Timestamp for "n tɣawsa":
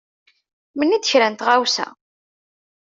1.29-1.87